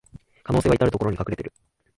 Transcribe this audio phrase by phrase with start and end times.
[0.41, 1.53] 可能性はいたるところに隠れてる